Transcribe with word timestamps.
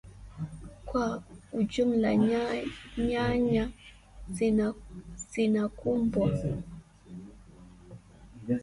Kwa 0.87 1.05
ujumla 1.59 2.09
nyanya 3.19 3.65
zinakumbwa 5.33 6.27